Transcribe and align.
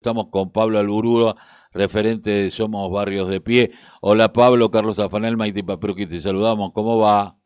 Estamos 0.00 0.28
con 0.30 0.50
Pablo 0.50 0.78
Alburúa, 0.78 1.36
referente 1.72 2.30
de 2.30 2.50
Somos 2.50 2.90
Barrios 2.90 3.28
de 3.28 3.42
Pie. 3.42 3.72
Hola 4.00 4.32
Pablo, 4.32 4.70
Carlos 4.70 4.98
Afanel, 4.98 5.36
Maite 5.36 5.62
Papruqui, 5.62 6.06
te 6.06 6.22
saludamos. 6.22 6.72
¿Cómo 6.72 6.96
va? 6.96 7.36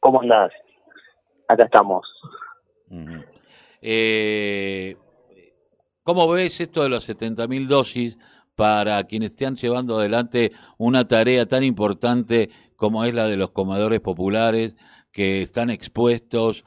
¿Cómo 0.00 0.22
andás? 0.22 0.50
Acá 1.46 1.64
estamos. 1.64 2.08
eh, 3.82 4.96
¿Cómo 6.04 6.26
ves 6.26 6.58
esto 6.58 6.82
de 6.82 6.88
los 6.88 7.06
70.000 7.06 7.66
dosis 7.66 8.16
para 8.54 9.04
quienes 9.04 9.32
están 9.32 9.56
llevando 9.56 9.98
adelante 9.98 10.52
una 10.78 11.06
tarea 11.06 11.44
tan 11.44 11.64
importante 11.64 12.48
como 12.76 13.04
es 13.04 13.12
la 13.12 13.28
de 13.28 13.36
los 13.36 13.50
comedores 13.50 14.00
populares 14.00 14.74
que 15.12 15.42
están 15.42 15.68
expuestos 15.68 16.64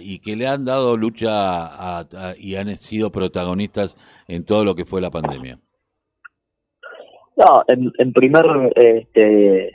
y 0.00 0.18
que 0.20 0.36
le 0.36 0.46
han 0.46 0.64
dado 0.64 0.96
lucha 0.96 2.06
y 2.38 2.54
han 2.56 2.76
sido 2.76 3.10
protagonistas 3.10 3.96
en 4.26 4.44
todo 4.44 4.64
lo 4.64 4.74
que 4.74 4.84
fue 4.84 5.00
la 5.00 5.10
pandemia? 5.10 5.58
No, 7.36 7.62
en, 7.68 8.12
primer 8.12 8.44
este, 8.74 9.70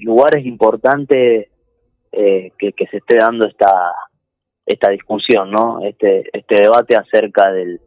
lugar 0.00 0.38
es 0.38 0.46
importante 0.46 1.50
eh, 2.10 2.52
que, 2.58 2.72
se 2.90 2.96
esté 2.96 3.16
dando 3.18 3.46
esta 3.46 3.92
esta 4.66 4.88
discusión, 4.90 5.50
¿no? 5.50 5.84
Este 5.84 6.24
este 6.32 6.62
debate 6.62 6.96
acerca 6.96 7.52
del, 7.52 7.78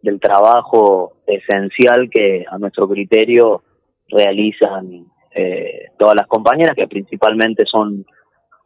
del 0.00 0.18
trabajo 0.18 1.18
esencial 1.26 2.08
que 2.10 2.46
a 2.50 2.56
nuestro 2.56 2.88
criterio 2.88 3.62
realizan 4.08 5.06
eh, 5.34 5.88
todas 5.98 6.14
las 6.14 6.26
compañeras, 6.26 6.74
que 6.76 6.86
principalmente 6.86 7.64
son 7.66 8.06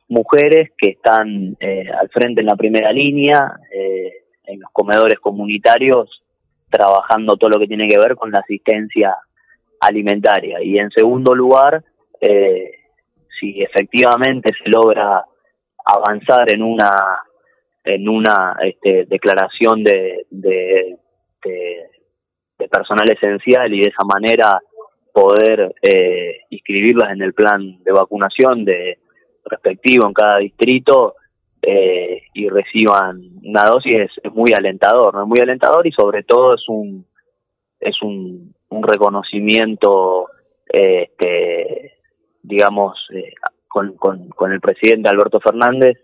mujeres 0.09 0.71
que 0.77 0.91
están 0.91 1.57
eh, 1.61 1.89
al 1.91 2.09
frente 2.09 2.41
en 2.41 2.47
la 2.47 2.57
primera 2.57 2.93
línea, 2.93 3.59
eh, 3.73 4.25
en 4.45 4.61
los 4.61 4.71
comedores 4.73 5.19
comunitarios, 5.21 6.23
trabajando 6.71 7.37
todo 7.37 7.51
lo 7.51 7.59
que 7.59 7.67
tiene 7.67 7.87
que 7.87 7.98
ver 7.98 8.17
con 8.17 8.31
la 8.31 8.41
asistencia 8.41 9.17
alimentaria. 9.81 10.62
Y 10.62 10.79
en 10.79 10.91
segundo 10.91 11.34
lugar, 11.34 11.84
eh, 12.20 12.73
si 13.39 13.62
efectivamente 13.62 14.53
se 14.62 14.69
logra 14.69 15.25
avanzar 15.84 16.53
en 16.53 16.62
una 16.62 17.23
en 17.84 18.06
una 18.06 18.56
este, 18.61 19.06
declaración 19.06 19.83
de, 19.83 20.27
de, 20.31 20.98
de, 21.42 22.69
personal 22.69 23.11
esencial 23.11 23.73
y 23.73 23.81
de 23.81 23.89
esa 23.89 24.05
manera 24.05 24.61
poder 25.11 25.75
eh, 25.81 26.41
inscribirlas 26.51 27.12
en 27.12 27.23
el 27.23 27.33
plan 27.33 27.83
de 27.83 27.92
vacunación 27.92 28.67
de, 28.67 28.98
respectivo 29.49 30.07
en 30.07 30.13
cada 30.13 30.39
distrito 30.39 31.15
eh, 31.63 32.23
y 32.35 32.49
reciban 32.49 33.21
una 33.43 33.65
dosis 33.65 34.11
es, 34.23 34.33
muy 34.33 34.51
alentador, 34.57 35.15
¿no? 35.15 35.23
Es 35.23 35.29
muy 35.29 35.41
alentador 35.41 35.87
y 35.87 35.93
sobre 35.93 36.23
todo 36.23 36.55
es 36.55 36.65
un 36.69 37.07
es 37.81 38.03
un, 38.03 38.55
un 38.71 38.83
reconocimiento 38.83 40.27
este, 40.67 41.95
digamos 42.43 42.99
eh, 43.15 43.33
con, 43.69 43.95
con, 43.97 44.53
el 44.53 44.61
presidente 44.61 45.09
Alberto 45.09 45.41
Fernández 45.41 45.99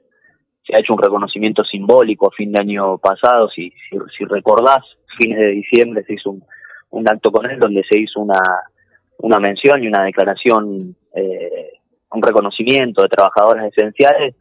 se 0.65 0.75
ha 0.75 0.81
hecho 0.81 0.95
un 0.95 1.03
reconocimiento 1.03 1.65
simbólico 1.65 2.29
a 2.29 2.37
fin 2.37 2.53
de 2.53 2.63
año 2.63 2.99
pasado, 2.99 3.49
si, 3.51 3.71
si, 3.71 3.99
si 4.17 4.25
recordás, 4.25 4.83
fines 5.19 5.39
de 5.39 5.49
diciembre 5.49 6.05
se 6.05 6.15
hizo 6.15 6.31
un, 6.31 6.45
un 6.91 7.09
acto 7.09 7.31
con 7.31 7.51
él 7.51 7.59
donde 7.59 7.83
se 7.91 7.99
hizo 7.99 8.21
una, 8.21 8.41
una 9.19 9.39
mención 9.39 9.83
y 9.83 9.89
una 9.89 10.05
declaración 10.05 10.97
eh, 11.15 11.54
reconocimiento 12.25 13.03
de 13.03 13.09
trabajadores 13.09 13.73
esenciales 13.73 14.35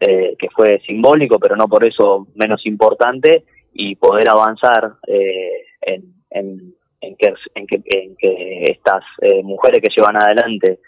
eh, 0.00 0.34
que 0.38 0.48
fue 0.50 0.80
simbólico, 0.86 1.38
pero 1.38 1.56
no 1.56 1.68
por 1.68 1.86
eso 1.88 2.26
menos 2.34 2.64
importante, 2.66 3.44
y 3.72 3.96
poder 3.96 4.30
avanzar 4.30 4.94
eh, 5.06 5.64
en, 5.82 6.14
en, 6.30 6.74
en, 7.00 7.16
que, 7.16 7.34
en, 7.54 7.66
que, 7.66 7.82
en 7.86 8.16
que 8.16 8.64
estas 8.68 9.04
eh, 9.20 9.42
mujeres 9.42 9.80
que 9.82 9.92
llevan 9.94 10.16
adelante 10.16 10.80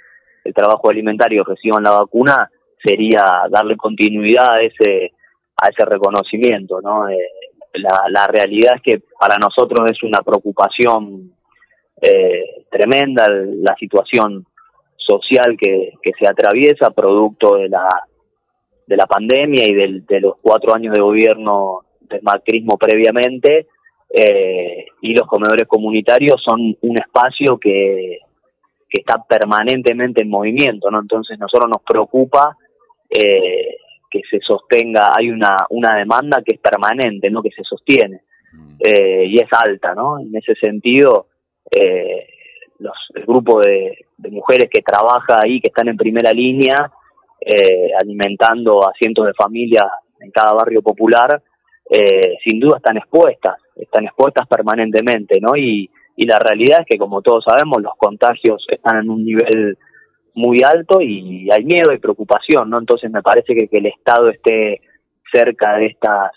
el 0.45 0.55
trabajo 0.55 0.89
alimentario 0.89 1.45
reciban 1.45 1.83
la 1.83 1.91
vacuna 1.91 2.50
sería 2.83 3.42
darle 3.51 3.77
continuidad 3.77 4.51
a 4.55 4.62
ese 4.62 5.12
a 5.61 5.68
ese 5.68 5.85
reconocimiento, 5.85 6.80
¿no? 6.80 7.08
Eh, 7.08 7.18
la, 7.74 8.08
la 8.11 8.27
realidad 8.29 8.77
es 8.77 8.83
que 8.83 9.02
para 9.18 9.36
nosotros 9.39 9.91
es 9.91 10.02
una 10.02 10.23
preocupación 10.23 11.33
eh, 12.01 12.64
tremenda 12.70 13.29
la 13.29 13.74
situación 13.77 14.46
social 15.08 15.57
que, 15.57 15.95
que 16.02 16.13
se 16.19 16.27
atraviesa 16.27 16.91
producto 16.91 17.57
de 17.57 17.69
la 17.69 17.89
de 18.86 18.96
la 18.96 19.07
pandemia 19.07 19.64
y 19.67 19.74
del, 19.74 20.07
de 20.07 20.20
los 20.20 20.35
cuatro 20.41 20.74
años 20.74 20.95
de 20.95 21.02
gobierno 21.02 21.80
del 22.01 22.23
macrismo 22.23 22.79
previamente 22.79 23.67
eh, 24.08 24.86
y 25.02 25.14
los 25.14 25.27
comedores 25.27 25.68
comunitarios 25.68 26.42
son 26.42 26.74
un 26.80 26.98
espacio 26.98 27.58
que, 27.58 28.20
que 28.89 29.01
está 29.01 29.23
permanentemente 29.23 30.23
en 30.23 30.30
movimiento, 30.30 30.91
¿no? 30.91 31.01
Entonces 31.01 31.39
nosotros 31.39 31.68
nos 31.68 31.83
preocupa 31.83 32.57
eh, 33.11 33.77
que 34.11 34.23
se 34.30 34.41
sostenga, 34.41 35.13
hay 35.14 35.29
una, 35.29 35.55
una 35.68 35.97
demanda 35.97 36.42
que 36.42 36.55
es 36.55 36.61
permanente, 36.61 37.30
¿no? 37.30 37.42
Que 37.42 37.51
se 37.51 37.63
sostiene 37.64 38.23
mm. 38.52 38.77
eh, 38.83 39.24
y 39.27 39.39
es 39.39 39.48
alta, 39.52 39.95
¿no? 39.95 40.18
En 40.18 40.35
ese 40.35 40.55
sentido, 40.55 41.27
eh, 41.70 42.27
los, 42.78 42.96
el 43.14 43.24
grupo 43.24 43.61
de, 43.61 44.06
mujeres 44.30 44.68
que 44.70 44.83
trabaja 44.83 45.40
ahí, 45.42 45.61
que 45.61 45.68
están 45.68 45.89
en 45.89 45.96
primera 45.96 46.33
línea, 46.33 46.90
eh, 47.40 47.90
alimentando 48.00 48.86
a 48.86 48.92
cientos 48.92 49.27
de 49.27 49.34
familias 49.34 49.86
en 50.20 50.30
cada 50.30 50.52
barrio 50.52 50.83
popular, 50.83 51.40
eh, 51.90 52.36
sin 52.44 52.61
duda 52.61 52.78
están 52.78 52.96
expuestas, 52.96 53.56
están 53.77 54.05
expuestas 54.05 54.46
permanentemente, 54.46 55.40
¿no? 55.40 55.56
Y, 55.56 55.88
y 56.17 56.27
la 56.27 56.38
realidad 56.38 56.80
es 56.80 56.86
que, 56.86 56.98
como 56.98 57.22
todos 57.22 57.44
sabemos, 57.44 57.80
los 57.80 57.94
contagios 57.96 58.67
están 58.68 58.98
en 58.98 59.11
un 59.11 59.24
nivel 59.24 59.78
muy 60.34 60.58
alto 60.62 61.00
y 61.00 61.50
hay 61.50 61.64
miedo 61.64 61.92
y 61.92 61.98
preocupación, 61.98 62.70
¿no? 62.70 62.78
Entonces 62.78 63.11
me 63.11 63.22
parece 63.22 63.55
que, 63.55 63.68
que 63.68 63.78
el 63.78 63.86
Estado 63.86 64.28
esté 64.28 64.80
cerca 65.33 65.77
de 65.77 65.86
estas 65.86 66.33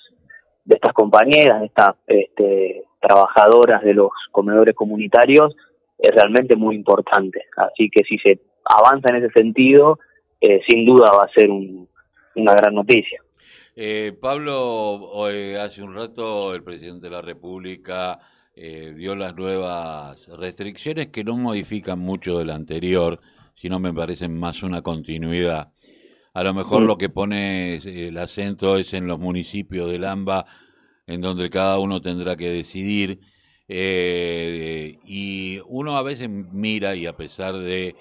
de 0.66 0.76
estas 0.76 0.94
compañeras, 0.94 1.60
de 1.60 1.66
estas 1.66 1.96
este, 2.08 2.84
trabajadoras 3.00 3.82
de 3.84 3.94
los 3.94 4.12
comedores 4.32 4.76
comunitarios, 4.76 5.56
es 6.02 6.12
realmente 6.12 6.56
muy 6.56 6.76
importante. 6.76 7.46
Así 7.56 7.90
que 7.90 8.04
si 8.04 8.18
se 8.18 8.40
avanza 8.66 9.16
en 9.16 9.24
ese 9.24 9.32
sentido, 9.34 10.00
eh, 10.40 10.62
sin 10.68 10.86
duda 10.86 11.06
va 11.16 11.24
a 11.24 11.34
ser 11.34 11.50
una 11.50 12.54
gran 12.56 12.74
noticia. 12.74 13.22
Eh, 13.76 14.14
Pablo, 14.20 15.26
hace 15.60 15.82
un 15.82 15.96
rato 15.96 16.54
el 16.54 16.64
presidente 16.64 17.08
de 17.08 17.16
la 17.16 17.22
República 17.22 18.20
eh, 18.54 18.94
dio 18.98 19.16
las 19.16 19.36
nuevas 19.36 20.28
restricciones 20.28 21.08
que 21.08 21.24
no 21.24 21.38
modifican 21.38 22.00
mucho 22.00 22.40
de 22.40 22.46
la 22.46 22.56
anterior, 22.56 23.20
sino 23.56 23.80
me 23.80 23.94
parecen 23.94 24.38
más 24.38 24.64
una 24.64 24.82
continuidad. 24.82 25.72
A 26.34 26.44
lo 26.44 26.54
mejor 26.54 26.82
lo 26.84 26.98
que 26.98 27.10
pone 27.10 27.76
el 27.76 28.18
acento 28.18 28.78
es 28.78 28.94
en 28.94 29.08
los 29.08 29.20
municipios 29.20 29.92
del 29.92 30.06
AMBA, 30.06 30.46
en 31.08 31.22
donde 31.22 31.50
cada 31.50 31.80
uno 31.80 32.02
tendrá 32.02 32.36
que 32.36 32.50
decidir 32.50 33.20
eh, 33.74 35.00
y 35.06 35.62
uno 35.66 35.96
a 35.96 36.04
veces 36.04 36.28
mira 36.30 36.94
y 36.98 37.06
a 37.06 37.16
pesar 37.16 37.58
de, 37.58 37.96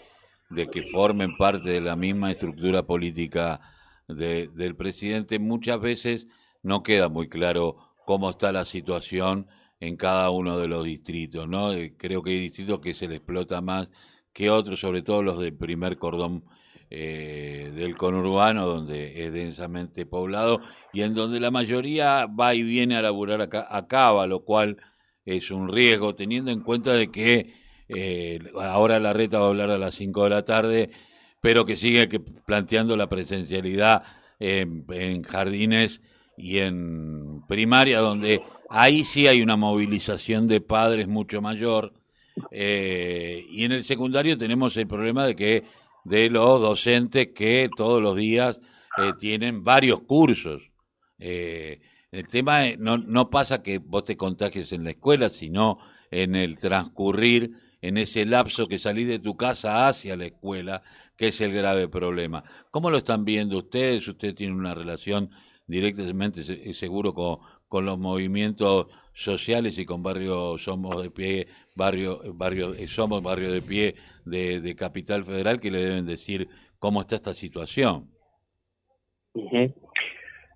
que 0.73 0.83
formen 0.91 1.37
parte 1.37 1.71
de 1.71 1.81
la 1.81 1.95
misma 1.95 2.33
estructura 2.33 2.83
política 2.83 3.61
del 4.09 4.75
presidente, 4.75 5.39
muchas 5.39 5.81
veces 5.81 6.27
no 6.65 6.83
queda 6.83 7.09
muy 7.09 7.29
claro 7.29 7.77
cómo 8.05 8.31
está 8.31 8.51
la 8.51 8.65
situación 8.65 9.47
en 9.79 9.97
cada 9.97 10.31
uno 10.31 10.59
de 10.59 10.67
los 10.67 10.85
distritos, 10.85 11.49
¿no? 11.49 11.73
Eh, 11.73 11.95
creo 11.97 12.21
que 12.25 12.31
hay 12.31 12.41
distritos 12.41 12.81
que 12.81 12.93
se 12.93 13.07
le 13.07 13.17
explota 13.17 13.61
más 13.61 13.89
que 14.33 14.51
otros, 14.51 14.81
sobre 14.81 15.03
todo 15.03 15.23
los 15.23 15.39
del 15.39 15.55
primer 15.55 15.99
cordón 15.99 16.43
eh, 16.91 17.71
del 17.77 17.97
conurbano, 17.97 18.67
donde 18.67 19.25
es 19.25 19.33
densamente 19.33 20.05
poblado 20.05 20.63
y 20.93 21.03
en 21.03 21.15
donde 21.15 21.39
la 21.39 21.53
mayoría 21.53 22.27
va 22.27 22.57
y 22.57 22.65
viene 22.65 22.97
a 22.97 23.03
laburar 23.03 23.41
acá, 23.41 23.69
a 23.71 23.87
Cava, 23.87 24.27
lo 24.27 24.45
cual 24.45 24.77
es 25.25 25.51
un 25.51 25.73
riesgo, 25.73 26.15
teniendo 26.15 26.51
en 26.51 26.61
cuenta 26.61 26.93
de 26.93 27.11
que 27.11 27.55
eh, 27.89 28.39
ahora 28.59 28.99
la 29.01 29.13
reta 29.13 29.39
va 29.39 29.47
a 29.47 29.49
hablar 29.49 29.71
a 29.71 29.79
las 29.79 29.95
5 29.95 30.25
de 30.25 30.31
la 30.31 30.45
tarde, 30.45 30.91
pero 31.41 31.65
que 31.65 31.77
sigue 31.77 32.09
que 32.09 32.21
planteando 32.21 32.97
la 32.97 33.09
presencialidad 33.09 34.03
en, 34.39 35.23
jardines 35.23 36.01
y 36.37 36.59
en 36.59 37.43
primaria, 37.47 37.99
donde 38.01 38.43
ahí 38.69 39.05
sí 39.05 39.27
hay 39.27 39.43
una 39.43 39.57
movilización 39.57 40.47
de 40.47 40.61
padres 40.61 41.09
mucho 41.09 41.41
mayor. 41.41 41.93
Eh, 42.51 43.45
y 43.51 43.65
en 43.65 43.73
el 43.73 43.85
secundario 43.85 44.39
tenemos 44.39 44.77
el 44.77 44.87
problema 44.87 45.27
de 45.27 45.37
que 45.37 45.65
de 46.05 46.31
los 46.31 46.61
docentes 46.61 47.29
que 47.35 47.69
todos 47.77 48.01
los 48.01 48.17
días 48.17 48.61
eh, 48.99 49.13
tienen 49.19 49.63
varios 49.65 50.01
cursos. 50.01 50.63
Eh, 51.19 51.81
el 52.13 52.29
tema 52.29 52.63
no, 52.79 52.99
no 52.99 53.31
pasa 53.31 53.63
que 53.63 53.79
vos 53.79 54.05
te 54.05 54.17
contagies 54.17 54.73
en 54.73 54.85
la 54.85 54.91
escuela, 54.91 55.31
sino 55.31 55.79
en 56.11 56.35
el 56.35 56.57
transcurrir, 56.57 57.53
en 57.83 57.97
ese 57.97 58.27
lapso 58.27 58.69
que 58.69 58.79
salís 58.79 59.07
de 59.07 59.19
tu 59.19 59.37
casa 59.37 59.89
hacia 59.89 60.17
la 60.17 60.27
escuela, 60.27 60.83
que 61.17 61.29
es 61.29 61.41
el 61.41 61.53
grave 61.53 61.89
problema. 61.89 62.45
¿Cómo 62.71 62.91
lo 62.91 62.99
están 62.99 63.25
viendo 63.25 63.59
ustedes? 63.59 64.07
Usted 64.09 64.35
tiene 64.35 64.55
una 64.55 64.75
relación 64.75 65.31
directamente 65.67 66.75
seguro 66.75 67.15
con, 67.15 67.39
con 67.69 67.87
los 67.87 67.99
movimientos 67.99 68.89
sociales 69.15 69.79
y 69.79 69.87
con 69.87 70.03
barrios 70.03 70.63
somos 70.63 71.03
de 71.03 71.11
pie, 71.11 71.47
barrio, 71.75 72.21
barrio, 72.35 72.75
eh, 72.75 72.89
somos 72.89 73.23
barrio 73.23 73.53
de 73.53 73.63
pie 73.63 73.95
de, 74.25 74.75
Capital 74.77 75.25
Federal 75.25 75.61
que 75.61 75.71
le 75.71 75.85
deben 75.85 76.07
decir 76.07 76.49
cómo 76.79 77.03
está 77.03 77.17
esta 77.17 77.35
situación. 77.35 78.11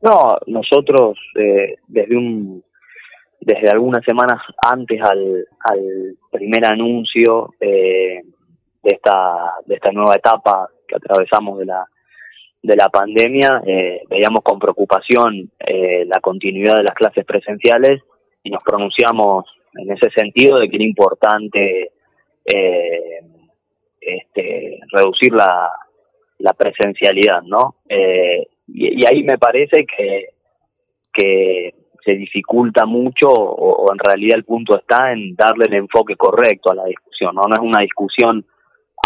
No, 0.04 0.36
nosotros 0.48 1.18
eh, 1.34 1.76
desde 1.88 2.14
un 2.14 2.62
desde 3.40 3.70
algunas 3.70 4.04
semanas 4.04 4.38
antes 4.62 5.00
al, 5.00 5.46
al 5.60 6.16
primer 6.30 6.64
anuncio 6.66 7.54
eh, 7.58 8.20
de 8.82 8.90
esta 8.90 9.54
de 9.64 9.74
esta 9.76 9.92
nueva 9.92 10.14
etapa 10.14 10.68
que 10.86 10.96
atravesamos 10.96 11.58
de 11.58 11.64
la 11.64 11.86
de 12.62 12.76
la 12.76 12.90
pandemia 12.90 13.62
eh, 13.66 14.02
veíamos 14.10 14.42
con 14.42 14.58
preocupación 14.58 15.50
eh, 15.58 16.04
la 16.04 16.20
continuidad 16.20 16.76
de 16.76 16.84
las 16.84 16.94
clases 16.94 17.24
presenciales 17.24 18.02
y 18.42 18.50
nos 18.50 18.62
pronunciamos 18.62 19.46
en 19.74 19.90
ese 19.90 20.10
sentido 20.10 20.58
de 20.58 20.68
que 20.68 20.76
era 20.76 20.84
importante 20.84 21.92
este, 24.00 24.80
reducir 24.92 25.32
la, 25.32 25.72
la 26.38 26.52
presencialidad, 26.52 27.42
¿no? 27.42 27.76
Eh, 27.88 28.48
y, 28.66 29.04
ahí 29.06 29.22
me 29.22 29.38
parece 29.38 29.86
que, 29.86 30.28
que 31.12 31.74
se 32.04 32.12
dificulta 32.12 32.86
mucho 32.86 33.28
o, 33.28 33.90
en 33.92 33.98
realidad 33.98 34.36
el 34.36 34.44
punto 34.44 34.78
está 34.78 35.12
en 35.12 35.34
darle 35.34 35.66
el 35.66 35.74
enfoque 35.74 36.16
correcto 36.16 36.70
a 36.70 36.74
la 36.74 36.84
discusión, 36.84 37.34
¿no? 37.34 37.42
No 37.42 37.54
es 37.54 37.60
una 37.60 37.80
discusión 37.80 38.44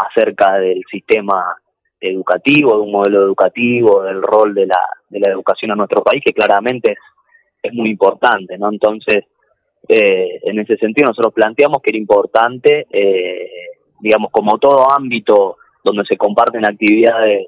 acerca 0.04 0.58
del 0.58 0.82
sistema 0.90 1.56
educativo, 2.00 2.76
de 2.76 2.82
un 2.82 2.92
modelo 2.92 3.22
educativo, 3.22 4.02
del 4.02 4.22
rol 4.22 4.54
de 4.54 4.66
la, 4.66 4.80
de 5.08 5.20
la 5.20 5.32
educación 5.32 5.72
en 5.72 5.78
nuestro 5.78 6.02
país, 6.02 6.22
que 6.24 6.32
claramente 6.32 6.92
es, 6.92 6.98
es 7.62 7.72
muy 7.72 7.90
importante, 7.90 8.56
¿no? 8.58 8.70
Entonces, 8.70 9.24
eh, 9.88 10.40
en 10.42 10.58
ese 10.58 10.76
sentido 10.76 11.08
nosotros 11.08 11.32
planteamos 11.34 11.80
que 11.82 11.90
era 11.90 11.98
importante, 11.98 12.86
eh, 12.90 13.50
digamos, 14.00 14.30
como 14.30 14.58
todo 14.58 14.86
ámbito 14.90 15.56
donde 15.84 16.04
se 16.08 16.16
comparten 16.16 16.64
actividades 16.64 17.46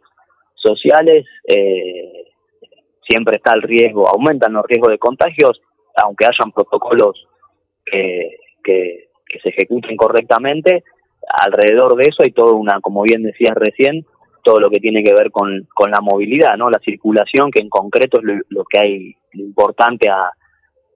sociales, 0.62 1.26
eh, 1.46 2.24
siempre 3.08 3.36
está 3.36 3.52
el 3.54 3.62
riesgo, 3.62 4.08
aumentan 4.08 4.52
los 4.52 4.64
riesgos 4.66 4.90
de 4.90 4.98
contagios, 4.98 5.60
aunque 5.96 6.26
hayan 6.26 6.52
protocolos 6.52 7.26
que, 7.84 8.38
que, 8.62 9.08
se 9.42 9.48
ejecuten 9.50 9.96
correctamente, 9.96 10.84
alrededor 11.28 11.96
de 11.96 12.02
eso 12.02 12.22
hay 12.24 12.32
todo 12.32 12.56
una, 12.56 12.80
como 12.80 13.02
bien 13.02 13.22
decías 13.22 13.54
recién, 13.54 14.04
todo 14.42 14.58
lo 14.58 14.70
que 14.70 14.80
tiene 14.80 15.02
que 15.02 15.14
ver 15.14 15.30
con, 15.30 15.68
con 15.74 15.90
la 15.90 16.00
movilidad, 16.00 16.56
¿no? 16.56 16.70
La 16.70 16.80
circulación, 16.80 17.50
que 17.50 17.60
en 17.60 17.68
concreto 17.68 18.18
es 18.18 18.24
lo, 18.48 18.64
que 18.64 18.78
hay 18.78 19.14
importante 19.34 20.08
a, 20.08 20.30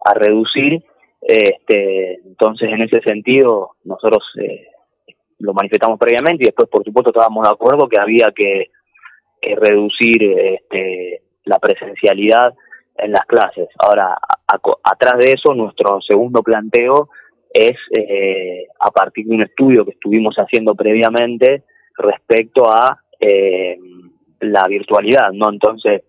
a 0.05 0.15
reducir. 0.15 0.83
Este, 1.21 2.21
entonces, 2.25 2.71
en 2.71 2.83
ese 2.83 3.01
sentido, 3.01 3.73
nosotros 3.85 4.23
eh, 4.41 4.67
lo 5.39 5.53
manifestamos 5.53 5.99
previamente 5.99 6.45
y 6.45 6.47
después, 6.47 6.69
por 6.69 6.85
supuesto, 6.85 7.11
estábamos 7.11 7.45
de 7.45 7.51
acuerdo 7.51 7.89
que 7.89 8.01
había 8.01 8.33
que, 8.35 8.71
reducir 9.57 10.23
este, 10.23 11.23
la 11.45 11.59
presencialidad 11.59 12.55
en 12.97 13.13
las 13.13 13.27
clases. 13.27 13.69
Ahora, 13.79 14.17
atrás 14.83 15.19
de 15.19 15.33
eso, 15.33 15.55
nuestro 15.55 16.01
segundo 16.01 16.43
planteo 16.43 17.09
es 17.53 17.75
eh, 17.97 18.67
a 18.81 18.91
partir 18.91 19.27
de 19.27 19.35
un 19.35 19.43
estudio 19.43 19.85
que 19.85 19.93
estuvimos 19.93 20.35
haciendo 20.37 20.75
previamente 20.75 21.65
respecto 21.97 22.71
a 22.71 22.99
eh, 23.21 23.79
la 24.41 24.67
virtualidad, 24.67 25.31
¿no? 25.33 25.51
Entonces, 25.51 26.03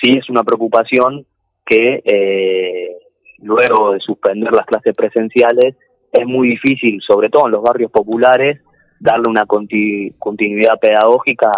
sí 0.00 0.16
es 0.16 0.28
una 0.30 0.44
preocupación 0.44 1.26
que 1.66 2.02
eh, 2.04 2.96
luego 3.38 3.92
de 3.92 4.00
suspender 4.00 4.52
las 4.52 4.66
clases 4.66 4.94
presenciales 4.94 5.76
es 6.12 6.26
muy 6.26 6.50
difícil, 6.50 7.00
sobre 7.04 7.28
todo 7.28 7.46
en 7.46 7.52
los 7.52 7.62
barrios 7.62 7.90
populares, 7.90 8.60
darle 9.00 9.24
una 9.28 9.46
continuidad 9.46 10.78
pedagógica 10.80 11.50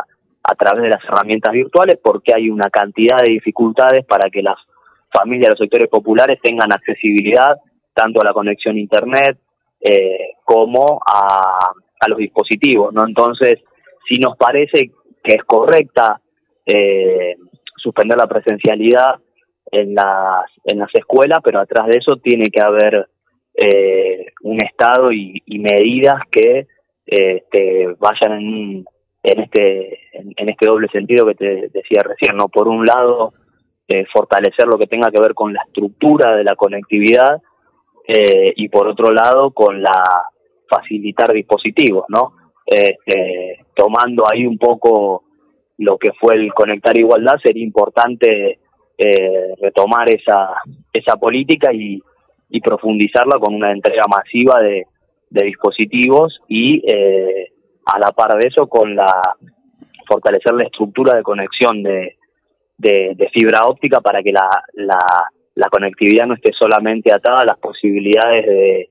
a 0.49 0.55
través 0.55 0.83
de 0.83 0.91
las 0.91 1.05
herramientas 1.05 1.53
virtuales 1.53 1.99
porque 2.03 2.33
hay 2.35 2.51
una 2.51 2.71
cantidad 2.71 3.19
de 3.19 3.33
dificultades 3.33 4.05
para 4.07 4.31
que 4.31 4.43
las 4.43 4.57
familias 5.13 5.49
de 5.49 5.51
los 5.51 5.59
sectores 5.59 5.89
populares 5.89 6.39
tengan 6.43 6.73
accesibilidad 6.73 7.57
tanto 7.95 8.21
a 8.21 8.25
la 8.25 8.33
conexión 8.33 8.77
a 8.77 8.81
internet 8.81 9.39
eh, 9.81 10.35
como 10.45 11.01
a, 11.07 11.71
a 12.01 12.09
los 12.09 12.19
dispositivos, 12.19 12.93
¿no? 12.93 13.07
Entonces, 13.07 13.57
si 14.09 14.21
nos 14.21 14.37
parece 14.37 14.91
que 15.23 15.35
es 15.35 15.45
correcta 15.45 16.21
eh, 16.65 17.37
suspender 17.77 18.19
la 18.19 18.27
presencialidad 18.27 19.17
en 19.71 19.95
las, 19.95 20.45
en 20.65 20.79
las 20.79 20.95
escuelas, 20.95 21.41
pero 21.43 21.61
atrás 21.61 21.87
de 21.89 21.99
eso 21.99 22.17
tiene 22.17 22.49
que 22.51 22.61
haber 22.61 23.09
eh, 23.55 24.27
un 24.43 24.63
Estado 24.63 25.13
y, 25.13 25.43
medidas 25.59 26.21
que 26.31 26.67
este, 27.07 27.95
vayan 27.99 28.33
en, 28.33 28.85
en 29.27 29.41
este 29.41 30.01
en, 30.13 30.49
este 30.49 30.67
doble 30.67 30.89
sentido 30.89 31.27
que 31.27 31.35
te 31.35 31.69
decía 31.73 32.03
recién, 32.03 32.37
¿no? 32.37 32.49
Por 32.49 32.69
un 32.69 32.85
lado, 32.87 33.35
eh, 33.89 34.05
fortalecer 34.13 34.67
lo 34.67 34.79
que 34.79 34.87
tenga 34.87 35.11
que 35.11 35.21
ver 35.21 35.35
con 35.35 35.53
la 35.53 35.63
estructura 35.67 36.37
de 36.37 36.45
la 36.45 36.57
conectividad 36.57 37.43
y 38.09 38.69
por 38.69 38.87
otro 38.87 39.13
lado 39.13 39.51
con 39.51 39.83
la 39.83 40.01
facilitar 40.69 41.33
dispositivos, 41.33 42.05
¿no? 42.09 42.35
Este, 42.65 43.65
tomando 43.75 44.25
ahí 44.33 44.47
un 44.47 44.59
poco 44.59 45.25
lo 45.79 45.99
que 45.99 46.13
fue 46.13 46.35
el 46.35 46.53
conectar 46.53 46.97
igualdad, 46.99 47.37
sería 47.43 47.65
importante 47.65 48.59
eh, 48.99 49.55
retomar 49.61 50.09
esa, 50.09 50.55
esa 50.93 51.17
política 51.17 51.73
y, 51.73 52.01
y 52.49 52.61
profundizarla 52.61 53.39
con 53.39 53.55
una 53.55 53.73
entrega 53.73 54.05
masiva 54.09 54.61
de, 54.61 54.87
de 55.31 55.45
dispositivos 55.45 56.41
y 56.49 56.83
eh, 56.91 57.53
a 57.87 57.99
la 57.99 58.13
par 58.13 58.37
de 58.37 58.49
eso 58.49 58.67
con 58.69 58.95
la 58.95 59.07
fortalecer 60.07 60.55
la 60.55 60.65
estructura 60.65 61.15
de 61.15 61.23
conexión 61.23 61.83
de, 61.83 62.17
de, 62.79 63.29
fibra 63.33 63.67
óptica 63.67 64.01
para 64.01 64.23
que 64.23 64.33
la, 64.33 64.49
la, 64.75 64.99
la, 65.55 65.69
conectividad 65.69 66.27
no 66.27 66.35
esté 66.35 66.53
solamente 66.53 67.13
atada 67.13 67.43
a 67.43 67.47
las 67.47 67.59
posibilidades 67.59 68.47
de, 68.47 68.91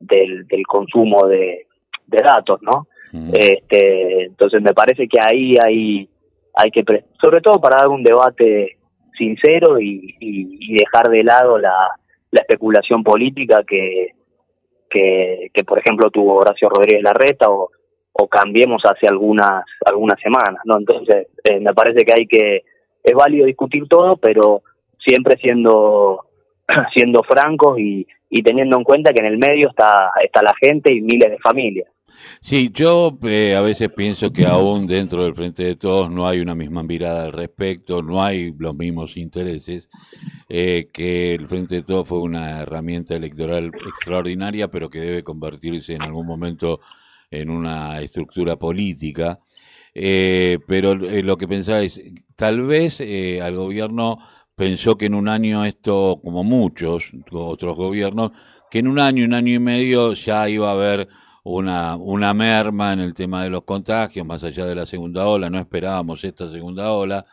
del, 0.00 0.46
del 0.46 0.66
consumo 0.66 1.26
de, 1.26 1.66
de 2.06 2.22
datos, 2.22 2.60
¿no? 2.62 2.86
Este, 3.32 4.24
entonces 4.24 4.60
me 4.60 4.74
parece 4.74 5.06
que 5.06 5.18
ahí 5.20 5.54
hay, 5.64 6.08
hay 6.52 6.70
que, 6.72 6.82
sobre 7.22 7.40
todo 7.40 7.60
para 7.60 7.76
dar 7.76 7.88
un 7.88 8.02
debate 8.02 8.78
sincero 9.16 9.78
y, 9.78 10.16
y, 10.18 10.74
dejar 10.74 11.08
de 11.08 11.22
lado 11.22 11.56
la, 11.56 11.90
la 12.32 12.40
especulación 12.40 13.04
política 13.04 13.62
que, 13.64 14.14
que, 14.90 15.48
que, 15.54 15.62
por 15.62 15.78
ejemplo, 15.78 16.10
tuvo 16.10 16.34
Horacio 16.34 16.68
Rodríguez 16.68 17.04
Larreta 17.04 17.48
o, 17.48 17.70
o 18.14 18.28
cambiemos 18.28 18.82
hace 18.84 19.06
algunas, 19.08 19.64
algunas 19.84 20.18
semanas, 20.20 20.62
¿no? 20.64 20.78
Entonces, 20.78 21.26
eh, 21.44 21.60
me 21.60 21.74
parece 21.74 22.04
que 22.04 22.12
hay 22.16 22.26
que, 22.26 22.64
es 23.02 23.14
válido 23.14 23.46
discutir 23.46 23.86
todo, 23.88 24.16
pero 24.16 24.62
siempre 24.98 25.36
siendo, 25.36 26.24
siendo 26.94 27.22
francos 27.22 27.78
y, 27.78 28.06
y 28.30 28.42
teniendo 28.42 28.78
en 28.78 28.84
cuenta 28.84 29.12
que 29.12 29.20
en 29.20 29.32
el 29.32 29.38
medio 29.38 29.68
está, 29.68 30.12
está 30.22 30.42
la 30.42 30.54
gente 30.60 30.92
y 30.92 31.00
miles 31.00 31.30
de 31.30 31.38
familias. 31.38 31.88
Sí, 32.40 32.70
yo 32.72 33.18
eh, 33.22 33.54
a 33.56 33.60
veces 33.60 33.90
pienso 33.90 34.32
que 34.32 34.46
aún 34.46 34.86
dentro 34.86 35.24
del 35.24 35.34
Frente 35.34 35.64
de 35.64 35.76
Todos 35.76 36.10
no 36.10 36.26
hay 36.26 36.40
una 36.40 36.54
misma 36.54 36.82
mirada 36.82 37.24
al 37.24 37.32
respecto, 37.32 38.02
no 38.02 38.22
hay 38.22 38.54
los 38.58 38.74
mismos 38.74 39.16
intereses, 39.16 39.88
eh, 40.48 40.88
que 40.92 41.34
el 41.34 41.48
Frente 41.48 41.76
de 41.76 41.82
Todos 41.82 42.08
fue 42.08 42.20
una 42.20 42.60
herramienta 42.62 43.14
electoral 43.14 43.72
extraordinaria, 43.86 44.68
pero 44.68 44.90
que 44.90 45.00
debe 45.00 45.24
convertirse 45.24 45.94
en 45.94 46.02
algún 46.02 46.26
momento 46.26 46.80
en 47.40 47.50
una 47.50 48.00
estructura 48.00 48.56
política. 48.56 49.40
Eh, 49.94 50.58
pero 50.66 50.94
lo 50.94 51.36
que 51.36 51.46
pensaba 51.46 51.80
es, 51.82 52.00
tal 52.36 52.62
vez 52.62 53.00
al 53.00 53.54
gobierno 53.54 54.18
pensó 54.54 54.96
que 54.96 55.06
en 55.06 55.14
un 55.14 55.28
año 55.28 55.64
esto, 55.64 56.20
como 56.22 56.44
muchos 56.44 57.10
otros 57.30 57.76
gobiernos, 57.76 58.32
que 58.70 58.80
en 58.80 58.88
un 58.88 58.98
año, 58.98 59.24
un 59.24 59.34
año 59.34 59.54
y 59.54 59.58
medio 59.58 60.14
ya 60.14 60.48
iba 60.48 60.68
a 60.68 60.72
haber 60.72 61.08
una, 61.44 61.96
una 61.96 62.34
merma 62.34 62.92
en 62.92 63.00
el 63.00 63.14
tema 63.14 63.44
de 63.44 63.50
los 63.50 63.64
contagios, 63.64 64.26
más 64.26 64.42
allá 64.42 64.66
de 64.66 64.74
la 64.74 64.86
segunda 64.86 65.26
ola, 65.26 65.50
no 65.50 65.58
esperábamos 65.58 66.24
esta 66.24 66.50
segunda 66.50 66.92
ola. 66.92 67.26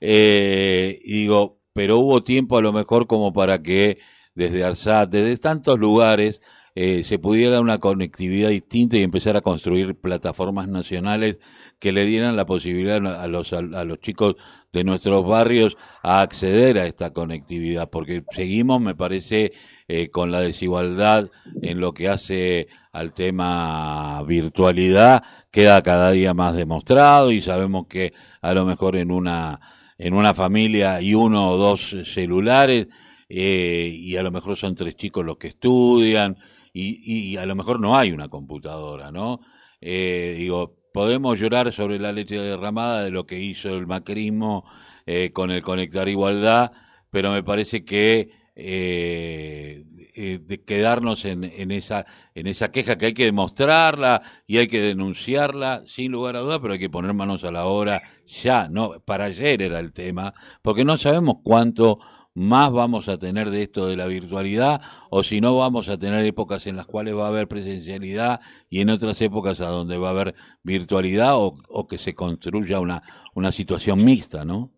Eh, 0.00 1.00
digo, 1.04 1.60
pero 1.72 1.98
hubo 2.00 2.24
tiempo 2.24 2.58
a 2.58 2.62
lo 2.62 2.72
mejor 2.72 3.06
como 3.06 3.32
para 3.32 3.62
que 3.62 3.98
desde 4.34 4.64
Arsat, 4.64 5.10
desde 5.10 5.36
tantos 5.36 5.78
lugares, 5.78 6.40
eh, 6.74 7.04
se 7.04 7.18
pudiera 7.18 7.60
una 7.60 7.78
conectividad 7.78 8.48
distinta 8.48 8.96
y 8.96 9.02
empezar 9.02 9.36
a 9.36 9.42
construir 9.42 9.94
plataformas 9.94 10.68
nacionales 10.68 11.38
que 11.78 11.92
le 11.92 12.06
dieran 12.06 12.36
la 12.36 12.46
posibilidad 12.46 12.96
a 13.06 13.26
los, 13.26 13.52
a, 13.52 13.60
los 13.60 14.00
chicos 14.00 14.36
de 14.72 14.84
nuestros 14.84 15.26
barrios 15.26 15.76
a 16.02 16.22
acceder 16.22 16.78
a 16.78 16.86
esta 16.86 17.12
conectividad, 17.12 17.90
porque 17.90 18.24
seguimos, 18.30 18.80
me 18.80 18.94
parece, 18.94 19.52
eh, 19.86 20.08
con 20.08 20.32
la 20.32 20.40
desigualdad 20.40 21.30
en 21.60 21.80
lo 21.80 21.92
que 21.92 22.08
hace 22.08 22.68
al 22.92 23.12
tema 23.12 24.22
virtualidad 24.22 25.22
queda 25.50 25.82
cada 25.82 26.10
día 26.12 26.32
más 26.32 26.54
demostrado 26.54 27.32
y 27.32 27.42
sabemos 27.42 27.86
que 27.86 28.14
a 28.40 28.54
lo 28.54 28.64
mejor 28.64 28.96
en 28.96 29.10
una 29.10 29.60
en 29.98 30.14
una 30.14 30.34
familia 30.34 31.00
y 31.00 31.14
uno 31.14 31.50
o 31.50 31.56
dos 31.56 31.94
celulares 32.06 32.88
eh, 33.28 33.94
y 33.94 34.16
a 34.16 34.22
lo 34.22 34.30
mejor 34.30 34.56
son 34.56 34.74
tres 34.74 34.96
chicos 34.96 35.24
los 35.24 35.36
que 35.36 35.48
estudian 35.48 36.36
y, 36.72 37.32
y 37.32 37.36
a 37.36 37.46
lo 37.46 37.54
mejor 37.54 37.80
no 37.80 37.96
hay 37.96 38.12
una 38.12 38.28
computadora, 38.28 39.10
¿no? 39.10 39.40
Eh, 39.80 40.36
digo, 40.38 40.76
podemos 40.92 41.38
llorar 41.38 41.72
sobre 41.72 41.98
la 41.98 42.12
leche 42.12 42.36
derramada 42.36 43.02
de 43.04 43.10
lo 43.10 43.26
que 43.26 43.40
hizo 43.40 43.70
el 43.70 43.86
macrismo 43.86 44.64
eh, 45.06 45.30
con 45.32 45.50
el 45.50 45.62
conectar 45.62 46.08
igualdad, 46.08 46.72
pero 47.10 47.32
me 47.32 47.42
parece 47.42 47.84
que 47.84 48.30
eh, 48.54 49.84
eh, 50.14 50.38
de 50.42 50.62
quedarnos 50.62 51.24
en, 51.24 51.44
en, 51.44 51.70
esa 51.70 52.04
en 52.34 52.46
esa 52.46 52.70
queja 52.70 52.98
que 52.98 53.06
hay 53.06 53.14
que 53.14 53.24
demostrarla 53.24 54.20
y 54.46 54.58
hay 54.58 54.68
que 54.68 54.82
denunciarla 54.82 55.84
sin 55.86 56.12
lugar 56.12 56.36
a 56.36 56.40
dudas, 56.40 56.58
pero 56.60 56.74
hay 56.74 56.78
que 56.78 56.90
poner 56.90 57.14
manos 57.14 57.44
a 57.44 57.50
la 57.50 57.64
obra 57.64 58.02
ya, 58.26 58.68
no 58.68 59.00
para 59.00 59.24
ayer 59.24 59.62
era 59.62 59.80
el 59.80 59.92
tema, 59.92 60.34
porque 60.60 60.84
no 60.84 60.98
sabemos 60.98 61.36
cuánto 61.42 61.98
más 62.34 62.72
vamos 62.72 63.08
a 63.08 63.18
tener 63.18 63.50
de 63.50 63.62
esto 63.62 63.86
de 63.86 63.96
la 63.96 64.06
virtualidad 64.06 64.80
o 65.10 65.22
si 65.22 65.40
no 65.40 65.56
vamos 65.56 65.88
a 65.88 65.98
tener 65.98 66.24
épocas 66.24 66.66
en 66.66 66.76
las 66.76 66.86
cuales 66.86 67.16
va 67.16 67.26
a 67.26 67.28
haber 67.28 67.46
presencialidad 67.46 68.40
y 68.70 68.80
en 68.80 68.90
otras 68.90 69.20
épocas 69.20 69.60
a 69.60 69.68
donde 69.68 69.98
va 69.98 70.08
a 70.08 70.12
haber 70.12 70.34
virtualidad 70.62 71.34
o, 71.36 71.86
que 71.88 71.98
se 71.98 72.14
construya 72.14 72.80
una, 72.80 73.02
una 73.34 73.52
situación 73.52 74.04
mixta, 74.04 74.44
¿no? 74.44 74.70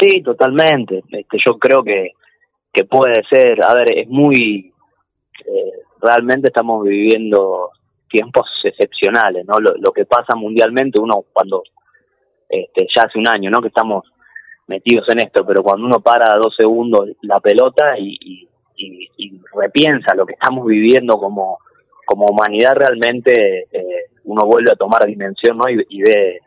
Sí, 0.00 0.22
totalmente. 0.22 1.02
Este, 1.10 1.38
yo 1.44 1.58
creo 1.58 1.82
que, 1.82 2.12
que 2.72 2.84
puede 2.84 3.22
ser, 3.28 3.58
a 3.66 3.74
ver, 3.74 3.98
es 3.98 4.08
muy, 4.08 4.72
eh, 5.44 5.72
realmente 6.00 6.48
estamos 6.48 6.84
viviendo 6.84 7.70
tiempos 8.08 8.46
excepcionales, 8.62 9.44
¿no? 9.46 9.58
Lo, 9.58 9.74
lo 9.76 9.92
que 9.92 10.06
pasa 10.06 10.36
mundialmente, 10.36 11.00
uno 11.00 11.24
cuando, 11.32 11.62
este, 12.48 12.86
ya 12.96 13.02
hace 13.02 13.18
un 13.18 13.28
año, 13.28 13.50
¿no? 13.50 13.60
Que 13.60 13.68
estamos 13.68 14.04
metidos 14.68 15.06
en 15.08 15.20
esto, 15.20 15.44
pero 15.44 15.62
cuando 15.62 15.86
uno 15.86 16.00
para 16.00 16.36
dos 16.36 16.54
segundos 16.56 17.08
la 17.22 17.40
pelota 17.40 17.98
y, 17.98 18.46
y, 18.76 19.08
y, 19.16 19.40
repiensa 19.54 20.14
lo 20.14 20.24
que 20.24 20.34
estamos 20.34 20.64
viviendo 20.66 21.18
como, 21.18 21.58
como 22.06 22.26
humanidad, 22.26 22.76
realmente 22.76 23.66
eh, 23.72 24.10
uno 24.24 24.44
vuelve 24.46 24.70
a 24.70 24.76
tomar 24.76 25.04
dimensión 25.06 25.56
¿no? 25.56 25.64
y, 25.68 26.02
ve, 26.02 26.40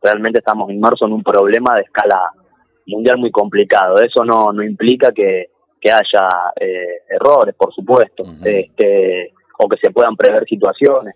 realmente 0.00 0.38
estamos 0.38 0.70
inmersos 0.70 1.08
en 1.08 1.14
un 1.14 1.22
problema 1.22 1.74
de 1.74 1.82
escala 1.82 2.30
mundial 2.86 3.18
muy 3.18 3.30
complicado. 3.30 4.00
Eso 4.00 4.24
no, 4.24 4.52
no 4.52 4.62
implica 4.62 5.10
que, 5.12 5.46
que 5.80 5.90
haya 5.90 6.28
eh, 6.60 7.02
errores, 7.08 7.54
por 7.56 7.74
supuesto, 7.74 8.22
uh 8.22 8.26
-huh. 8.26 8.46
este, 8.46 9.32
o 9.58 9.68
que 9.68 9.76
se 9.82 9.90
puedan 9.90 10.16
prever 10.16 10.44
situaciones. 10.44 11.14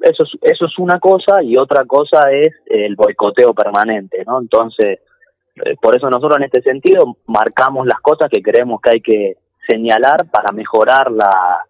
Eso 0.00 0.24
es, 0.24 0.30
eso 0.40 0.66
es 0.66 0.78
una 0.78 0.98
cosa 0.98 1.42
y 1.42 1.56
otra 1.56 1.84
cosa 1.84 2.32
es 2.32 2.52
el 2.66 2.96
boicoteo 2.96 3.52
permanente, 3.52 4.24
¿no? 4.26 4.40
Entonces, 4.40 5.00
por 5.80 5.96
eso 5.96 6.08
nosotros 6.08 6.38
en 6.38 6.44
este 6.44 6.62
sentido 6.62 7.16
marcamos 7.26 7.86
las 7.86 8.00
cosas 8.00 8.30
que 8.30 8.42
creemos 8.42 8.80
que 8.80 8.90
hay 8.90 9.00
que 9.00 9.36
señalar 9.66 10.30
para 10.30 10.52
mejorar 10.52 11.10
la, 11.10 11.64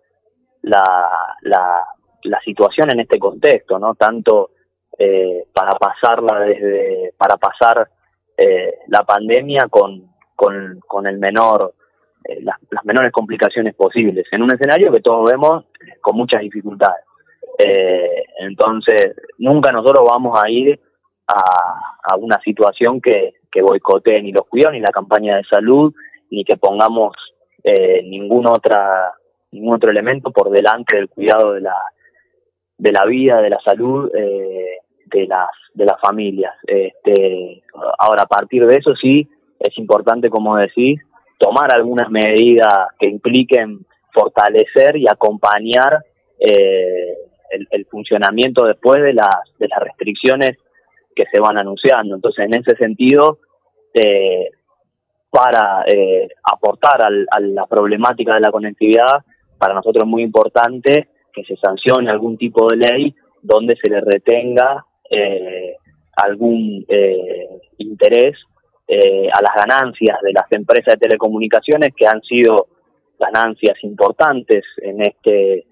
la, 0.62 1.86
la, 2.22 2.40
situación 2.44 2.90
en 2.90 3.00
este 3.00 3.18
contexto, 3.18 3.78
¿no? 3.78 3.94
Tanto 3.94 4.50
eh, 4.98 5.44
para 5.52 5.72
pasarla 5.74 6.40
desde, 6.40 7.12
para 7.16 7.36
pasar 7.36 7.88
eh, 8.36 8.78
la 8.88 9.04
pandemia 9.04 9.68
con, 9.68 10.10
con, 10.34 10.80
con 10.86 11.06
el 11.06 11.18
menor, 11.18 11.74
eh, 12.24 12.40
las, 12.42 12.56
las, 12.70 12.84
menores 12.84 13.12
complicaciones 13.12 13.74
posibles, 13.74 14.26
en 14.32 14.42
un 14.42 14.52
escenario 14.52 14.90
que 14.92 15.00
todos 15.00 15.30
vemos 15.30 15.66
con 16.00 16.16
muchas 16.16 16.40
dificultades. 16.40 17.04
Eh, 17.58 18.24
entonces, 18.38 19.14
nunca 19.38 19.70
nosotros 19.72 20.04
vamos 20.08 20.38
a 20.42 20.48
ir 20.50 20.80
a, 21.26 22.12
a 22.12 22.16
una 22.16 22.40
situación 22.40 23.00
que, 23.00 23.34
que 23.52 23.62
boicotee 23.62 24.23
ni 24.23 24.32
los 24.32 24.47
cuidados, 24.49 24.75
ni 24.75 24.80
la 24.80 24.90
campaña 24.90 25.37
de 25.37 25.44
salud, 25.44 25.94
ni 26.30 26.44
que 26.44 26.56
pongamos 26.56 27.12
eh, 27.62 28.02
ningún 28.02 28.47
otra 28.47 29.12
ningún 29.52 29.75
otro 29.75 29.90
elemento 29.90 30.30
por 30.30 30.50
delante 30.50 30.97
del 30.97 31.09
cuidado 31.09 31.52
de 31.52 31.61
la 31.61 31.76
de 32.78 32.90
la 32.90 33.04
vida, 33.04 33.40
de 33.40 33.50
la 33.50 33.61
salud 33.61 34.11
eh, 34.16 34.78
de 35.06 35.26
las 35.26 35.50
de 35.75 35.85
las 35.85 36.00
familias. 36.00 36.54
Este, 36.66 37.62
ahora 37.99 38.23
a 38.23 38.26
partir 38.26 38.66
de 38.66 38.76
eso 38.76 38.94
sí 38.97 39.28
es 39.61 39.78
importante, 39.78 40.30
como 40.30 40.56
decís, 40.56 41.00
tomar 41.38 41.73
algunas 41.73 42.11
medidas 42.11 42.88
que 42.99 43.09
impliquen 43.09 43.85
fortalecer 44.12 44.97
y 44.97 45.06
acompañar 45.09 46.04
eh, 46.38 47.14
el, 47.50 47.68
el, 47.71 47.87
funcionamiento 47.87 48.64
después 48.64 49.02
de 49.02 49.12
las 49.14 49.37
de 49.59 49.68
las 49.68 49.80
restricciones 49.80 50.56
que 51.14 51.25
se 51.33 51.40
van 51.40 51.59
anunciando. 51.59 52.14
Entonces, 52.14 52.47
en 52.47 52.61
ese 52.61 52.76
sentido, 52.76 53.38
eh, 53.95 54.50
para 55.31 55.85
eh, 55.87 56.28
aportar 56.50 57.02
al, 57.02 57.26
a 57.31 57.40
la 57.40 57.66
problemática 57.66 58.35
de 58.35 58.40
la 58.40 58.52
conectividad, 58.52 59.25
para 59.59 59.75
nosotros 59.75 60.04
es 60.04 60.11
muy 60.11 60.23
importante 60.23 61.09
que 61.33 61.45
se 61.45 61.57
sancione 61.57 62.11
algún 62.11 62.37
tipo 62.37 62.66
de 62.69 62.76
ley 62.76 63.14
donde 63.40 63.76
se 63.76 63.90
le 63.90 64.00
retenga 64.00 64.85
eh, 65.11 65.76
algún 66.16 66.85
eh, 66.88 67.61
interés 67.78 68.37
eh, 68.87 69.28
a 69.33 69.40
las 69.42 69.54
ganancias 69.57 70.19
de 70.23 70.33
las 70.33 70.50
empresas 70.50 70.95
de 70.95 71.09
telecomunicaciones 71.09 71.90
que 71.97 72.07
han 72.07 72.21
sido 72.23 72.66
ganancias 73.19 73.76
importantes 73.83 74.64
en 74.83 75.00
este 75.02 75.66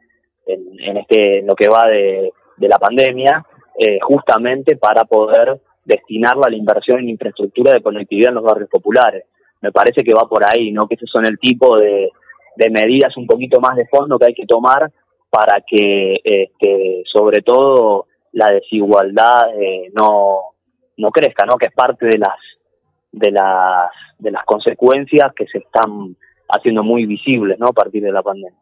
en, 0.47 0.81
en 0.81 0.97
este 0.97 1.39
en 1.41 1.47
lo 1.47 1.55
que 1.55 1.69
va 1.69 1.87
de, 1.87 2.33
de 2.57 2.69
la 2.69 2.79
pandemia 2.79 3.45
eh, 3.83 3.99
justamente 4.03 4.77
para 4.77 5.07
poder 5.07 5.59
destinarla 5.87 6.47
a 6.47 6.51
la 6.51 6.57
inversión 6.57 6.99
en 6.99 7.09
infraestructura 7.09 7.73
de 7.73 7.81
conectividad 7.81 8.29
en 8.29 8.35
los 8.35 8.45
barrios 8.45 8.69
populares. 8.69 9.25
Me 9.63 9.73
parece 9.73 10.05
que 10.05 10.13
va 10.13 10.29
por 10.29 10.45
ahí, 10.45 10.71
¿no? 10.71 10.87
Que 10.87 10.97
esos 10.97 11.09
son 11.11 11.25
el 11.25 11.39
tipo 11.39 11.79
de, 11.79 12.11
de 12.57 12.71
medidas 12.71 13.17
un 13.17 13.27
poquito 13.27 13.59
más 13.59 13.77
de 13.77 13.87
fondo 13.87 14.19
que 14.19 14.27
hay 14.27 14.35
que 14.35 14.45
tomar 14.45 14.93
para 15.31 15.63
que, 15.67 16.21
este, 16.23 17.05
sobre 17.11 17.41
todo, 17.41 18.07
la 18.33 18.51
desigualdad 18.51 19.45
eh, 19.59 19.91
no, 19.99 20.41
no 20.99 21.11
crezca, 21.11 21.47
¿no? 21.47 21.57
Que 21.57 21.69
es 21.69 21.75
parte 21.75 22.05
de 22.05 22.19
las, 22.19 22.37
de 23.13 23.31
las, 23.31 23.91
de 24.19 24.31
las 24.31 24.45
consecuencias 24.45 25.33
que 25.35 25.47
se 25.47 25.59
están 25.59 26.17
haciendo 26.49 26.83
muy 26.83 27.07
visibles, 27.07 27.59
¿no? 27.59 27.69
A 27.69 27.73
partir 27.73 28.03
de 28.03 28.13
la 28.13 28.23
pandemia. 28.23 28.61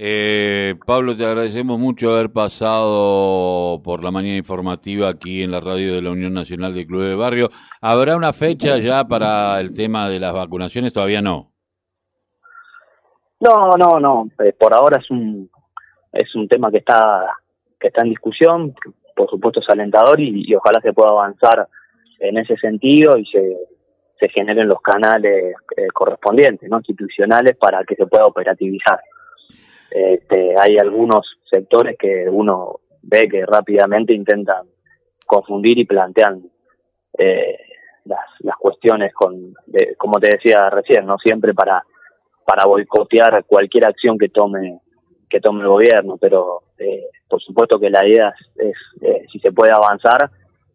Eh, 0.00 0.76
Pablo, 0.86 1.16
te 1.16 1.26
agradecemos 1.26 1.76
mucho 1.76 2.14
haber 2.14 2.30
pasado 2.30 3.82
por 3.82 4.04
la 4.04 4.12
mañana 4.12 4.36
informativa 4.36 5.08
aquí 5.08 5.42
en 5.42 5.50
la 5.50 5.58
radio 5.58 5.92
de 5.92 6.02
la 6.02 6.12
Unión 6.12 6.32
Nacional 6.32 6.72
de 6.72 6.86
Club 6.86 7.02
de 7.02 7.16
Barrio. 7.16 7.50
¿Habrá 7.80 8.16
una 8.16 8.32
fecha 8.32 8.78
ya 8.78 9.08
para 9.08 9.60
el 9.60 9.74
tema 9.74 10.08
de 10.08 10.20
las 10.20 10.32
vacunaciones? 10.32 10.92
Todavía 10.92 11.20
no. 11.20 11.50
No, 13.40 13.76
no, 13.76 13.98
no. 13.98 14.30
Eh, 14.38 14.52
por 14.52 14.72
ahora 14.72 14.98
es 14.98 15.10
un 15.10 15.50
es 16.12 16.32
un 16.36 16.46
tema 16.46 16.70
que 16.70 16.78
está 16.78 17.26
que 17.80 17.88
está 17.88 18.02
en 18.02 18.10
discusión. 18.10 18.74
Por 19.16 19.28
supuesto 19.28 19.58
es 19.58 19.68
alentador 19.68 20.20
y, 20.20 20.44
y 20.46 20.54
ojalá 20.54 20.80
se 20.80 20.92
pueda 20.92 21.10
avanzar 21.10 21.66
en 22.20 22.38
ese 22.38 22.56
sentido 22.56 23.18
y 23.18 23.26
se 23.26 23.56
se 24.20 24.28
generen 24.28 24.68
los 24.68 24.80
canales 24.80 25.54
eh, 25.76 25.88
correspondientes, 25.92 26.68
no 26.68 26.78
institucionales, 26.78 27.56
para 27.56 27.82
que 27.84 27.96
se 27.96 28.06
pueda 28.06 28.26
operativizar. 28.26 29.00
Este, 29.90 30.54
hay 30.58 30.78
algunos 30.78 31.38
sectores 31.50 31.96
que 31.98 32.26
uno 32.30 32.80
ve 33.02 33.28
que 33.28 33.46
rápidamente 33.46 34.12
intentan 34.12 34.66
confundir 35.26 35.78
y 35.78 35.86
plantean 35.86 36.42
eh, 37.16 37.58
las, 38.04 38.56
cuestiones 38.58 39.12
con, 39.14 39.54
de, 39.66 39.94
como 39.96 40.18
te 40.18 40.30
decía 40.30 40.70
recién, 40.70 41.06
no 41.06 41.16
siempre 41.18 41.54
para 41.54 41.84
para 42.44 42.64
boicotear 42.64 43.44
cualquier 43.44 43.84
acción 43.84 44.16
que 44.16 44.30
tome 44.30 44.80
que 45.28 45.40
tome 45.40 45.60
el 45.60 45.68
gobierno, 45.68 46.16
pero 46.16 46.62
eh, 46.78 47.08
por 47.28 47.42
supuesto 47.42 47.78
que 47.78 47.90
la 47.90 48.06
idea 48.06 48.32
es, 48.56 48.68
es 48.68 48.76
eh, 49.02 49.26
si 49.30 49.38
se 49.40 49.52
puede 49.52 49.72
avanzar, 49.72 50.30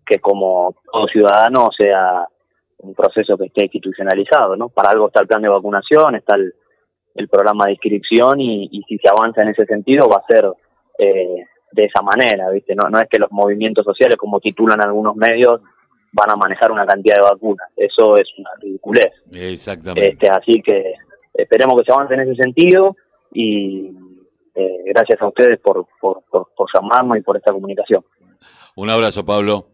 que 0.05 0.19
como 0.19 0.75
todo 0.91 1.07
ciudadano 1.07 1.69
sea 1.75 2.27
un 2.77 2.93
proceso 2.93 3.35
que 3.37 3.45
esté 3.45 3.63
institucionalizado, 3.63 4.55
¿no? 4.55 4.69
Para 4.69 4.91
algo 4.91 5.07
está 5.07 5.21
el 5.21 5.27
plan 5.27 5.41
de 5.41 5.49
vacunación, 5.49 6.15
está 6.15 6.35
el, 6.35 6.53
el 7.15 7.27
programa 7.27 7.65
de 7.65 7.71
inscripción 7.71 8.39
y, 8.39 8.69
y, 8.71 8.81
si 8.83 8.97
se 8.97 9.09
avanza 9.09 9.41
en 9.41 9.49
ese 9.49 9.65
sentido 9.65 10.09
va 10.09 10.17
a 10.17 10.27
ser 10.27 10.51
eh, 10.97 11.45
de 11.71 11.85
esa 11.85 12.01
manera, 12.01 12.49
¿viste? 12.49 12.75
No, 12.75 12.89
no 12.89 12.99
es 12.99 13.07
que 13.09 13.19
los 13.19 13.31
movimientos 13.31 13.85
sociales, 13.85 14.15
como 14.17 14.39
titulan 14.39 14.81
algunos 14.81 15.15
medios, 15.15 15.61
van 16.11 16.31
a 16.31 16.35
manejar 16.35 16.71
una 16.71 16.85
cantidad 16.85 17.15
de 17.15 17.23
vacunas. 17.23 17.67
Eso 17.75 18.17
es 18.17 18.27
una 18.37 18.49
ridiculez. 18.61 19.11
Exactamente. 19.31 20.09
Este, 20.09 20.29
así 20.29 20.61
que 20.61 20.93
esperemos 21.33 21.79
que 21.79 21.85
se 21.85 21.91
avance 21.91 22.13
en 22.13 22.21
ese 22.21 22.35
sentido 22.35 22.95
y 23.31 23.91
eh, 24.53 24.77
gracias 24.85 25.21
a 25.21 25.27
ustedes 25.27 25.59
por, 25.59 25.87
por, 25.99 26.23
por, 26.29 26.49
por 26.55 26.69
llamarnos 26.73 27.17
y 27.17 27.21
por 27.21 27.37
esta 27.37 27.51
comunicación. 27.51 28.03
Un 28.75 28.89
abrazo, 28.89 29.25
Pablo. 29.25 29.67